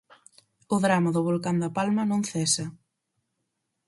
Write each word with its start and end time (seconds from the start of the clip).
O 0.75 0.77
drama 0.85 1.09
do 1.15 1.25
volcán 1.29 1.57
da 1.63 1.69
Palma 1.77 2.03
non 2.11 2.21
cesa. 2.31 2.65